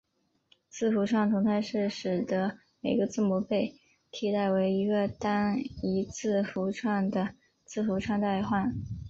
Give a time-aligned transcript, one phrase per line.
[0.67, 3.75] 字符串同态是使得每个字母被
[4.09, 7.35] 替代为一个单一字符串的
[7.65, 8.73] 字符串代换。